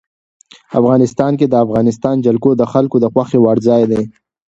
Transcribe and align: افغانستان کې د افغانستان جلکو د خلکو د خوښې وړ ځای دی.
افغانستان 0.79 1.31
کې 1.39 1.45
د 1.49 1.55
افغانستان 1.65 2.15
جلکو 2.25 2.51
د 2.55 2.63
خلکو 2.73 2.95
د 3.01 3.05
خوښې 3.13 3.39
وړ 3.41 3.57
ځای 3.67 3.83
دی. 3.91 4.01